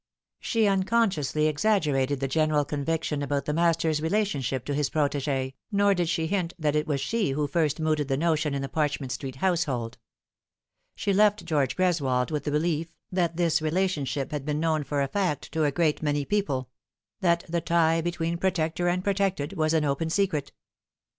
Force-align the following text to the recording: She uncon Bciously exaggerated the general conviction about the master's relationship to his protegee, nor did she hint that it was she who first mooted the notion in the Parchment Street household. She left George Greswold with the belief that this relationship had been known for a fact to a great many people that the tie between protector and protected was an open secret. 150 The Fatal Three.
She 0.39 0.63
uncon 0.63 1.09
Bciously 1.11 1.47
exaggerated 1.47 2.19
the 2.21 2.27
general 2.27 2.65
conviction 2.65 3.21
about 3.21 3.45
the 3.45 3.53
master's 3.53 4.01
relationship 4.01 4.65
to 4.65 4.73
his 4.73 4.89
protegee, 4.89 5.53
nor 5.71 5.93
did 5.93 6.09
she 6.09 6.25
hint 6.25 6.55
that 6.57 6.75
it 6.75 6.87
was 6.87 6.99
she 6.99 7.29
who 7.33 7.45
first 7.45 7.79
mooted 7.79 8.07
the 8.07 8.17
notion 8.17 8.55
in 8.55 8.63
the 8.63 8.67
Parchment 8.67 9.11
Street 9.11 9.35
household. 9.35 9.99
She 10.95 11.13
left 11.13 11.45
George 11.45 11.75
Greswold 11.75 12.31
with 12.31 12.45
the 12.45 12.51
belief 12.51 12.95
that 13.11 13.37
this 13.37 13.61
relationship 13.61 14.31
had 14.31 14.43
been 14.43 14.59
known 14.59 14.83
for 14.83 15.03
a 15.03 15.07
fact 15.07 15.51
to 15.51 15.65
a 15.65 15.71
great 15.71 16.01
many 16.01 16.25
people 16.25 16.71
that 17.19 17.45
the 17.47 17.61
tie 17.61 18.01
between 18.01 18.39
protector 18.39 18.87
and 18.87 19.03
protected 19.03 19.53
was 19.53 19.71
an 19.71 19.85
open 19.85 20.09
secret. 20.09 20.45
150 20.45 20.49
The 20.49 20.51
Fatal 20.51 20.93
Three. 20.93 21.07